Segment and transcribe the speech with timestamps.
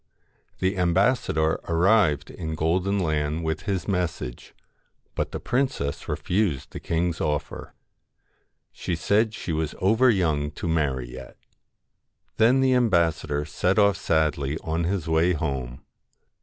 [0.57, 4.55] The ambassador arrived in Golden Land with his message,
[5.13, 7.75] but the princess refused the king's offer.
[8.71, 11.37] She said she was over young to marry yet
[12.37, 15.85] Then the ambassador set off sadly on his way home.